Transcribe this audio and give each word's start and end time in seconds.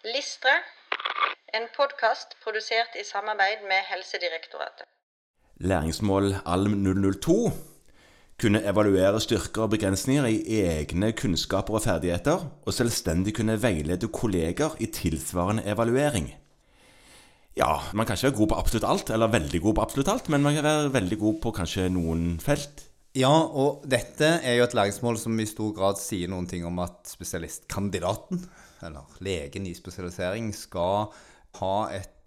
Listre, 0.00 0.52
en 1.52 1.66
podkast 1.76 2.30
produsert 2.40 2.94
i 2.96 3.02
samarbeid 3.04 3.66
med 3.68 3.84
Helsedirektoratet. 3.90 4.86
Læringsmål 5.60 6.34
ALM 6.46 6.78
002 7.20 7.50
kunne 8.40 8.62
evaluere 8.64 9.20
styrker 9.20 9.66
og 9.66 9.74
begrensninger 9.74 10.24
i 10.24 10.60
egne 10.62 11.12
kunnskaper 11.12 11.76
og 11.76 11.84
ferdigheter, 11.84 12.48
og 12.66 12.72
selvstendig 12.72 13.34
kunne 13.36 13.58
veilede 13.62 14.08
kolleger 14.08 14.80
i 14.80 14.86
tilsvarende 14.86 15.66
evaluering. 15.68 16.32
Ja, 17.56 17.76
man 17.92 18.06
kan 18.06 18.16
ikke 18.16 18.30
være 18.30 18.38
god 18.38 18.48
på 18.48 18.60
absolutt 18.62 18.88
alt, 18.88 19.10
eller 19.10 19.26
veldig 19.36 19.60
god 19.60 19.74
på 19.74 19.82
absolutt 19.84 20.08
alt, 20.08 20.28
men 20.32 20.42
man 20.42 20.54
kan 20.54 20.64
være 20.64 20.92
veldig 20.92 21.18
god 21.18 21.40
på 21.42 21.52
kanskje 21.60 21.90
noen 21.92 22.40
felt. 22.40 22.86
Ja, 23.18 23.32
og 23.32 23.82
dette 23.90 24.36
er 24.38 24.60
jo 24.60 24.68
et 24.68 24.74
læringsmål 24.76 25.18
som 25.18 25.38
i 25.42 25.48
stor 25.48 25.72
grad 25.74 25.98
sier 25.98 26.30
noen 26.30 26.46
ting 26.50 26.62
om 26.68 26.78
at 26.84 27.10
spesialistkandidaten, 27.10 28.44
eller 28.86 29.20
legen 29.24 29.66
i 29.66 29.74
spesialisering, 29.74 30.52
skal 30.54 31.10
ha 31.58 31.74
et 31.96 32.20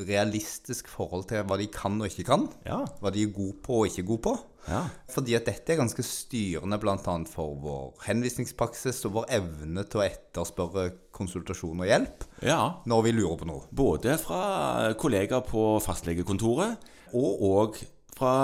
realistisk 0.00 0.88
forhold 0.88 1.26
til 1.28 1.44
hva 1.44 1.58
de 1.60 1.66
kan 1.72 1.98
og 2.00 2.08
ikke 2.08 2.24
kan. 2.30 2.46
Ja. 2.64 2.80
Hva 3.02 3.12
de 3.12 3.26
er 3.26 3.34
gode 3.36 3.58
på 3.64 3.82
og 3.82 3.90
ikke 3.90 4.06
gode 4.08 4.24
på. 4.30 4.34
Ja. 4.70 4.82
Fordi 5.12 5.36
at 5.36 5.46
dette 5.48 5.74
er 5.74 5.80
ganske 5.80 6.04
styrende 6.04 6.78
bl.a. 6.80 6.96
for 7.28 7.60
vår 7.60 8.00
henvisningspraksis 8.06 9.04
og 9.08 9.18
vår 9.18 9.30
evne 9.40 9.84
til 9.88 10.02
å 10.02 10.06
etterspørre 10.06 10.88
konsultasjon 11.16 11.84
og 11.84 11.88
hjelp 11.88 12.26
ja. 12.46 12.60
når 12.88 13.06
vi 13.06 13.14
lurer 13.16 13.40
på 13.40 13.48
noe. 13.48 13.68
Både 13.72 14.16
fra 14.20 14.92
kollegaer 15.00 15.44
på 15.44 15.74
fastlegekontoret, 15.84 16.92
og 17.16 17.44
òg 17.44 17.80
fra 18.14 18.34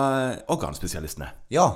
organspesialistene. 0.50 1.28
Ja, 1.52 1.68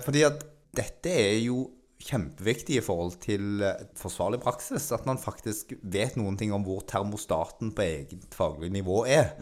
fordi 0.00 0.24
at 0.26 0.42
dette 0.72 1.12
er 1.12 1.38
jo 1.42 1.66
kjempeviktig 2.02 2.78
i 2.80 2.84
forhold 2.84 3.16
til 3.22 3.62
eh, 3.64 3.84
forsvarlig 3.98 4.40
praksis. 4.42 4.88
At 4.94 5.06
man 5.08 5.20
faktisk 5.22 5.74
vet 5.82 6.16
noen 6.18 6.38
ting 6.40 6.54
om 6.54 6.64
hvor 6.66 6.82
termostaten 6.88 7.72
på 7.76 7.84
eget 7.84 8.36
faglig 8.36 8.72
nivå 8.74 9.02
er. 9.06 9.34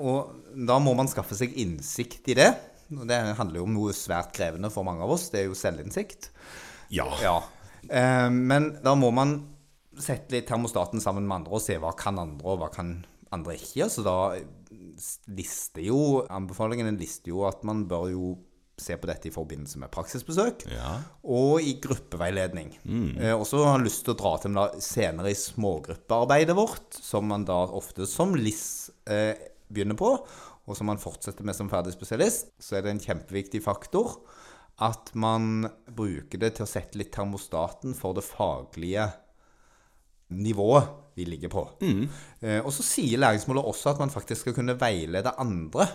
Og 0.00 0.56
da 0.68 0.78
må 0.82 0.96
man 0.98 1.10
skaffe 1.10 1.38
seg 1.38 1.54
innsikt 1.60 2.32
i 2.32 2.38
det. 2.38 2.50
Og 2.92 3.06
det 3.08 3.20
handler 3.38 3.60
jo 3.60 3.68
om 3.68 3.76
noe 3.76 3.94
svært 3.96 4.34
krevende 4.36 4.72
for 4.72 4.86
mange 4.88 5.04
av 5.04 5.14
oss. 5.14 5.30
Det 5.32 5.42
er 5.42 5.48
jo 5.48 5.58
selvinnsikt. 5.58 6.32
Ja. 6.92 7.08
Ja. 7.22 7.38
Eh, 7.88 8.28
men 8.32 8.74
da 8.84 8.96
må 8.98 9.12
man 9.14 9.38
sette 10.00 10.32
litt 10.34 10.48
termostaten 10.48 11.02
sammen 11.04 11.26
med 11.28 11.42
andre 11.42 11.58
og 11.58 11.64
se 11.64 11.76
hva 11.80 11.92
kan 11.96 12.18
andre, 12.20 12.46
og 12.48 12.62
hva 12.62 12.70
kan 12.72 12.96
andre 13.32 13.56
ikke. 13.58 13.88
Så 13.92 14.04
da 14.04 14.16
lister 15.32 15.84
jo 15.84 16.22
anbefalingen 16.32 16.98
lister 17.00 17.32
jo 17.32 17.46
at 17.48 17.62
man 17.66 17.86
bør 17.90 18.08
jo 18.12 18.32
se 18.84 18.96
på 19.00 19.08
dette 19.10 19.30
i 19.30 19.34
forbindelse 19.34 19.78
med 19.82 19.90
praksisbesøk 19.94 20.66
Ja. 20.72 20.98
og 21.24 21.62
i 21.62 21.76
gruppeveiledning. 21.82 22.74
Eh, 23.18 23.32
og 23.34 23.46
så 23.48 23.62
har 23.64 23.78
jeg 23.78 23.86
lyst 23.88 24.04
til 24.06 24.14
å 24.14 24.20
dra 24.20 24.34
til 24.42 24.54
da, 24.58 24.68
senere 24.82 25.30
i 25.32 25.38
smågruppearbeidet 25.38 26.56
vårt, 26.58 26.98
som 27.00 27.26
man 27.30 27.44
da 27.48 27.60
ofte 27.72 28.06
som 28.10 28.34
LIS 28.36 28.90
eh, 29.06 29.34
begynner 29.72 29.96
på, 29.98 30.12
og 30.66 30.76
som 30.78 30.86
man 30.86 31.00
fortsetter 31.02 31.42
med 31.46 31.56
som 31.58 31.70
ferdig 31.72 31.94
spesialist, 31.96 32.52
så 32.62 32.76
er 32.78 32.82
det 32.86 32.90
en 32.94 33.02
kjempeviktig 33.02 33.62
faktor 33.64 34.18
at 34.82 35.10
man 35.14 35.66
bruker 35.90 36.38
det 36.40 36.54
til 36.56 36.64
å 36.64 36.70
sette 36.70 36.98
litt 36.98 37.12
termostaten 37.14 37.94
for 37.98 38.14
det 38.16 38.24
faglige 38.24 39.08
nivået 40.32 40.98
vi 41.16 41.26
ligger 41.28 41.50
på. 41.52 41.66
Eh, 42.40 42.60
og 42.64 42.72
så 42.72 42.84
sier 42.86 43.20
læringsmålet 43.20 43.64
også 43.68 43.92
at 43.92 44.00
man 44.00 44.10
faktisk 44.10 44.46
skal 44.46 44.56
kunne 44.56 44.78
veilede 44.80 45.34
andre. 45.38 45.86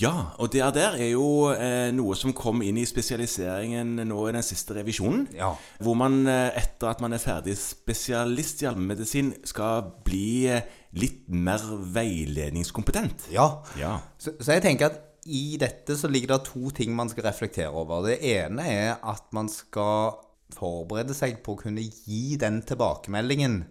Ja, 0.00 0.34
og 0.40 0.50
det 0.52 0.64
der 0.74 0.96
er 0.98 1.10
jo 1.12 1.52
eh, 1.52 1.92
noe 1.94 2.16
som 2.18 2.32
kom 2.34 2.62
inn 2.66 2.78
i 2.80 2.86
spesialiseringen 2.88 4.00
nå 4.08 4.26
i 4.26 4.34
den 4.34 4.42
siste 4.42 4.74
revisjonen. 4.78 5.28
Ja. 5.36 5.52
Hvor 5.84 5.94
man 5.98 6.24
eh, 6.26 6.56
etter 6.58 6.90
at 6.90 7.02
man 7.04 7.14
er 7.14 7.22
ferdig 7.22 7.54
spesialist 7.60 8.64
i 8.64 8.68
allmennmedisin, 8.70 9.34
skal 9.46 9.92
bli 10.06 10.48
eh, 10.50 10.66
litt 10.98 11.28
mer 11.28 11.62
veiledningskompetent. 11.94 13.28
Ja. 13.34 13.50
Ja. 13.78 13.98
Så, 14.18 14.34
så 14.40 14.56
jeg 14.56 14.64
tenker 14.66 14.90
at 14.90 15.02
i 15.24 15.56
dette 15.60 15.96
så 15.96 16.10
ligger 16.10 16.34
det 16.34 16.50
to 16.50 16.72
ting 16.74 16.92
man 16.96 17.08
skal 17.12 17.28
reflektere 17.28 17.70
over. 17.70 18.08
Det 18.10 18.18
ene 18.34 18.66
er 18.68 18.96
at 18.98 19.30
man 19.36 19.48
skal 19.52 20.18
forberede 20.52 21.14
seg 21.16 21.40
på 21.44 21.54
å 21.54 21.62
kunne 21.64 21.82
gi 21.84 22.36
den 22.40 22.60
tilbakemeldingen 22.66 23.62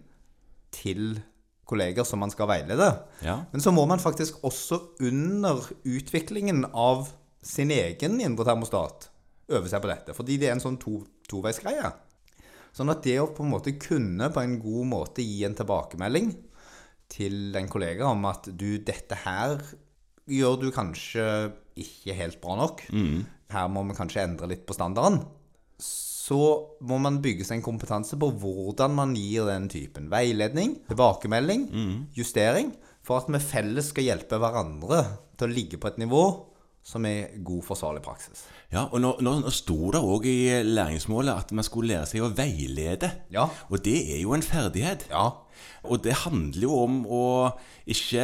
til 0.74 1.20
kolleger 1.68 2.04
som 2.04 2.20
man 2.20 2.32
skal 2.32 2.48
veilede. 2.50 2.90
Ja. 3.24 3.38
Men 3.52 3.62
så 3.64 3.72
må 3.72 3.86
man 3.88 4.02
faktisk 4.02 4.42
også 4.44 4.80
under 5.04 5.62
utviklingen 5.88 6.64
av 6.70 7.08
sin 7.44 7.72
egen 7.72 8.18
indre 8.20 8.46
termostat 8.48 9.08
øve 9.52 9.68
seg 9.70 9.82
på 9.84 9.90
dette. 9.90 10.16
Fordi 10.16 10.38
det 10.40 10.50
er 10.50 10.56
en 10.56 10.64
sånn 10.64 10.80
to, 10.80 10.98
toveisgreie. 11.30 11.92
Sånn 12.74 12.90
at 12.90 13.04
det 13.06 13.20
å 13.22 13.30
på 13.32 13.44
en 13.44 13.52
måte 13.52 13.76
kunne 13.80 14.28
på 14.34 14.42
en 14.42 14.58
god 14.60 14.90
måte 14.90 15.24
gi 15.24 15.44
en 15.46 15.56
tilbakemelding 15.56 16.32
til 17.14 17.54
en 17.56 17.68
kollega 17.70 18.08
om 18.10 18.24
at 18.26 18.48
du, 18.50 18.80
dette 18.82 19.18
her 19.22 19.60
gjør 20.26 20.56
du 20.62 20.68
kanskje 20.74 21.26
ikke 21.78 22.16
helt 22.18 22.40
bra 22.42 22.56
nok. 22.58 22.82
Her 23.54 23.70
må 23.70 23.84
vi 23.86 23.96
kanskje 23.96 24.24
endre 24.24 24.48
litt 24.50 24.64
på 24.66 24.74
standarden. 24.76 25.20
Så 26.24 26.38
må 26.88 26.96
man 27.02 27.20
bygge 27.24 27.44
seg 27.44 27.58
en 27.58 27.66
kompetanse 27.66 28.16
på 28.20 28.30
hvordan 28.40 28.94
man 28.96 29.12
gir 29.18 29.44
den 29.50 29.66
typen 29.68 30.06
veiledning, 30.12 30.78
tilbakemelding, 30.88 31.66
justering, 32.16 32.72
for 33.04 33.20
at 33.20 33.28
vi 33.28 33.42
felles 33.44 33.90
skal 33.92 34.06
hjelpe 34.08 34.38
hverandre 34.40 35.02
til 35.36 35.50
å 35.50 35.56
ligge 35.58 35.80
på 35.80 35.90
et 35.90 36.00
nivå 36.00 36.24
som 36.84 37.04
er 37.08 37.36
god 37.44 37.64
forsvarlig 37.64 38.02
praksis. 38.04 38.44
Ja, 38.72 38.86
og 38.90 39.00
nå, 39.00 39.14
nå, 39.24 39.38
nå 39.40 39.52
sto 39.54 39.90
det 39.94 40.00
òg 40.04 40.26
i 40.28 40.38
læringsmålet 40.64 41.44
at 41.46 41.52
man 41.56 41.64
skulle 41.64 41.94
lære 41.94 42.08
seg 42.10 42.24
å 42.24 42.32
veilede. 42.36 43.08
Ja. 43.32 43.46
Og 43.70 43.80
det 43.84 43.96
er 44.14 44.20
jo 44.20 44.34
en 44.36 44.44
ferdighet. 44.44 45.06
Ja. 45.12 45.30
Og 45.84 46.00
det 46.04 46.14
handler 46.24 46.62
jo 46.68 46.76
om 46.84 47.00
å 47.06 47.24
ikke 47.84 48.22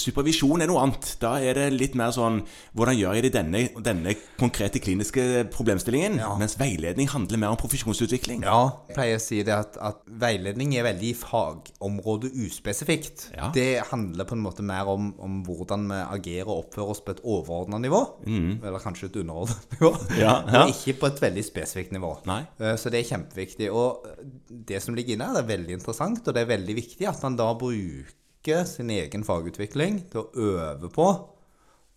Supervisjon 0.00 0.62
er 0.64 0.66
noe 0.70 0.80
annet. 0.80 1.10
Da 1.20 1.34
er 1.44 1.54
det 1.58 1.66
litt 1.76 1.92
mer 1.98 2.10
sånn 2.16 2.38
Hvordan 2.74 2.96
gjør 2.96 3.14
jeg 3.18 3.26
det 3.26 3.30
i 3.30 3.34
denne, 3.36 3.60
denne 3.84 4.14
konkrete 4.40 4.80
kliniske 4.82 5.44
problemstillingen? 5.52 6.16
Ja. 6.22 6.30
Mens 6.40 6.56
veiledning 6.58 7.10
handler 7.12 7.38
mer 7.42 7.52
om 7.52 7.58
profesjonsutvikling. 7.60 8.42
Ja, 8.48 8.62
jeg 8.88 8.96
pleier 8.96 9.20
å 9.20 9.22
si 9.22 9.42
det 9.46 9.52
at, 9.54 9.76
at 9.78 10.00
veiledning 10.08 10.72
er 10.78 10.86
veldig 10.88 11.12
fagområde 11.20 12.30
uspesifikt. 12.46 13.28
Ja. 13.36 13.50
Det 13.54 13.84
handler 13.90 14.26
på 14.28 14.34
en 14.38 14.42
måte 14.46 14.64
mer 14.66 14.88
om, 14.90 15.12
om 15.22 15.36
hvordan 15.46 15.86
vi 15.92 16.00
agerer 16.16 16.48
og 16.50 16.64
oppfører 16.64 16.94
oss 16.96 17.04
på 17.04 17.14
et 17.14 17.22
overordna 17.22 17.78
nivå. 17.84 18.00
Eller 18.24 18.82
kanskje 18.82 19.10
et 19.12 19.20
underordna 19.22 19.58
nivå. 19.76 19.92
Mm. 19.94 20.12
Ja, 20.24 20.34
ja. 20.48 20.62
Og 20.64 20.70
ikke 20.72 20.94
på 21.02 21.08
et 21.10 21.18
veldig 21.20 21.42
spesifikt 21.44 21.92
nivå. 21.92 22.14
Nei. 22.28 22.40
Eh, 22.62 22.74
Så 22.80 22.88
det 22.92 23.00
er 23.02 23.08
kjempeviktig. 23.12 23.66
Og 23.74 24.06
det 24.48 24.80
som 24.82 24.94
ligger 24.96 25.16
inne 25.18 25.26
her, 25.28 25.40
er 25.42 25.48
veldig 25.48 25.74
interessant, 25.76 26.22
og 26.24 26.34
det 26.36 26.44
er 26.44 26.48
veldig 26.54 26.63
viktig 26.72 27.06
at 27.06 27.20
man 27.22 27.36
da 27.36 27.50
bruker 27.54 28.64
sin 28.64 28.88
egen 28.90 29.24
fagutvikling 29.24 30.10
til 30.10 30.22
å 30.22 30.30
øve 30.34 30.88
på 30.88 31.06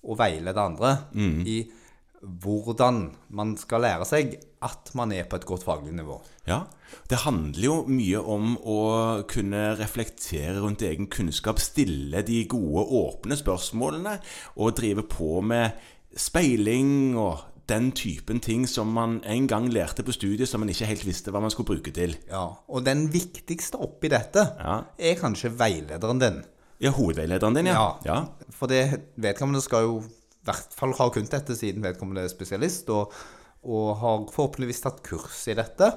å 0.04 0.16
veilede 0.20 0.60
andre 0.60 0.98
Mm. 1.14 1.46
i 1.48 1.72
hvordan 2.22 3.12
man 3.30 3.56
skal 3.58 3.82
lære 3.82 4.06
seg 4.06 4.40
at 4.66 4.90
man 4.98 5.12
er 5.14 5.24
på 5.30 5.36
et 5.38 5.46
godt 5.46 5.64
faglig 5.64 5.94
nivå. 5.94 6.20
Ja, 6.48 6.66
Det 7.10 7.18
handler 7.18 7.64
jo 7.64 7.86
mye 7.88 8.20
om 8.24 8.58
å 8.58 9.24
kunne 9.28 9.76
reflektere 9.78 10.60
rundt 10.62 10.82
egen 10.82 11.08
kunnskap, 11.08 11.60
stille 11.60 12.24
de 12.26 12.46
gode, 12.46 12.88
åpne 12.90 13.36
spørsmålene 13.36 14.20
og 14.58 14.76
drive 14.76 15.04
på 15.04 15.42
med 15.44 15.72
speiling 16.16 17.18
og 17.18 17.44
den 17.68 17.90
typen 17.92 18.40
ting 18.44 18.66
som 18.70 18.88
man 18.96 19.18
en 19.28 19.48
gang 19.48 19.68
lærte 19.74 20.04
på 20.08 20.14
studiet 20.16 20.48
som 20.50 20.62
man 20.64 20.70
ikke 20.72 20.88
helt 20.88 21.04
visste 21.08 21.32
hva 21.34 21.42
man 21.44 21.52
skulle 21.52 21.68
bruke 21.74 21.92
til. 21.96 22.16
Ja, 22.30 22.46
Og 22.70 22.86
den 22.86 23.08
viktigste 23.12 23.80
oppi 23.84 24.08
dette 24.14 24.46
Ja. 24.60 24.78
er 24.98 25.16
kanskje 25.20 25.52
veilederen 25.60 26.20
din. 26.22 26.44
Ja, 26.80 26.92
hovedveilederen 26.92 27.56
din, 27.58 27.66
ja. 27.72 27.98
ja. 28.06 28.20
For 28.54 28.68
det 28.68 29.02
vedkommende 29.18 29.62
skal 29.66 29.84
jo 29.88 29.98
i 30.02 30.46
hvert 30.48 30.74
fall 30.78 30.94
ha 30.96 31.10
kunnet 31.12 31.32
dette 31.34 31.56
siden 31.60 31.84
vedkommende 31.84 32.24
er 32.24 32.32
spesialist, 32.32 32.88
og, 32.90 33.12
og 33.68 33.98
har 34.00 34.22
forhåpentligvis 34.32 34.80
tatt 34.86 35.02
kurs 35.04 35.42
i 35.52 35.56
dette. 35.58 35.90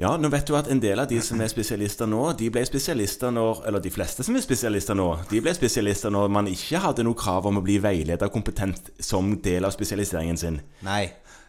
Ja, 0.00 0.14
nå 0.16 0.30
vet 0.32 0.48
du 0.48 0.54
at 0.56 0.68
en 0.72 0.78
del 0.80 0.96
av 1.02 1.10
de 1.10 1.18
som 1.20 1.40
er 1.44 1.50
spesialister 1.52 2.08
nå, 2.08 2.22
de 2.40 2.46
ble 2.52 2.62
spesialister 2.64 3.32
når 3.36 3.66
Eller 3.68 3.82
de 3.84 3.90
fleste 3.92 4.24
som 4.24 4.36
er 4.38 4.40
spesialister 4.40 4.96
nå, 4.96 5.08
de 5.28 5.42
ble 5.44 5.52
spesialister 5.52 6.12
når 6.14 6.30
man 6.32 6.48
ikke 6.48 6.80
hadde 6.80 7.04
noe 7.04 7.18
krav 7.20 7.48
om 7.50 7.60
å 7.60 7.64
bli 7.66 7.76
veileder 7.84 8.32
kompetent 8.32 8.88
som 8.96 9.34
del 9.44 9.68
av 9.68 9.74
spesialiseringen 9.76 10.40
sin. 10.40 10.56
Nei. 10.86 11.02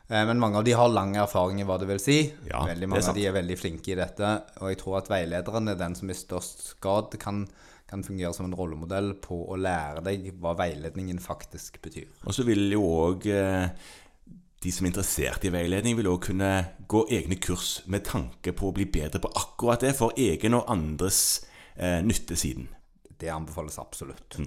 eh, 0.09 0.25
Men 0.27 0.41
mange 0.43 0.59
av 0.59 0.67
de 0.67 0.75
har 0.75 0.91
lang 0.91 1.15
erfaring 1.15 1.61
i 1.63 1.67
hva 1.69 1.79
det 1.79 1.87
vil 1.93 2.03
si. 2.03 2.17
Ja, 2.49 2.65
veldig 2.67 2.91
mange 2.91 3.07
av 3.13 3.15
de 3.15 3.25
er 3.29 3.37
veldig 3.39 3.57
flinke 3.61 3.93
i 3.93 3.99
dette. 4.01 4.33
Og 4.59 4.73
jeg 4.73 4.81
tror 4.83 4.99
at 4.99 5.07
veilederen 5.13 5.71
er 5.71 5.79
den 5.79 5.95
som 5.95 6.11
i 6.11 6.19
størst 6.19 6.75
grad 6.83 7.15
kan, 7.23 7.45
kan 7.87 8.03
fungere 8.03 8.33
som 8.35 8.49
en 8.49 8.59
rollemodell 8.59 9.13
på 9.23 9.45
å 9.47 9.55
lære 9.55 10.03
deg 10.11 10.27
hva 10.43 10.57
veiledningen 10.59 11.23
faktisk 11.23 11.79
betyr. 11.87 12.11
Og 12.27 12.35
så 12.35 12.43
vil 12.43 12.67
jo 12.75 12.83
òg 12.83 13.31
eh, 13.31 13.71
de 14.61 14.71
som 14.75 14.85
er 14.85 14.91
interessert 14.91 15.45
i 15.47 15.49
veiledning, 15.53 15.95
vil 15.97 16.11
òg 16.11 16.27
kunne 16.27 16.51
gå 16.91 17.05
egne 17.13 17.37
kurs 17.39 17.79
med 17.87 18.03
tanke 18.07 18.51
på 18.57 18.67
å 18.67 18.75
bli 18.75 18.87
bedre 18.91 19.21
på 19.23 19.31
akkurat 19.39 19.83
det, 19.85 19.93
for 19.95 20.17
egen 20.19 20.57
og 20.57 20.67
andres 20.71 21.21
eh, 21.75 22.01
nytte 22.03 22.35
siden. 22.39 22.67
Det 23.21 23.31
anbefales 23.31 23.79
absolutt. 23.79 24.39